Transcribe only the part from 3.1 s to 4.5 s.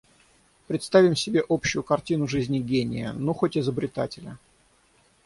ну, хоть изобретателя.